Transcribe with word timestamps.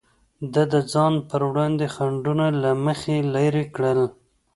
ده 0.53 0.63
د 0.73 0.75
ځان 0.91 1.13
پر 1.29 1.41
وړاندې 1.49 1.85
خنډونه 1.95 2.45
له 2.61 2.71
مخې 2.85 3.15
لرې 3.33 3.65
کړل. 3.75 3.99